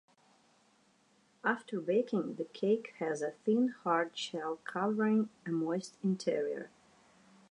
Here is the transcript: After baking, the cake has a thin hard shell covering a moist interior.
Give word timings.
After 1.43 1.79
baking, 1.79 2.33
the 2.37 2.45
cake 2.45 2.95
has 2.97 3.21
a 3.21 3.33
thin 3.45 3.67
hard 3.83 4.17
shell 4.17 4.55
covering 4.65 5.29
a 5.45 5.51
moist 5.51 5.95
interior. 6.01 6.71